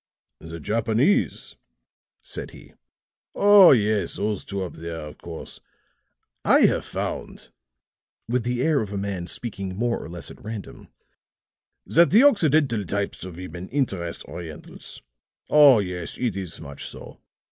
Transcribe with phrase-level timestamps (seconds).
[0.39, 1.57] "The Japanese?"
[2.21, 2.73] said he.
[3.35, 5.59] "Oh, yes, those two up there, of course.
[6.43, 7.51] I have found,"
[8.27, 10.87] with the air of a man speaking more or less at random,
[11.85, 15.03] "that the Occidental types of women interest Orientals.
[15.51, 17.19] Oh, yes; it is much so.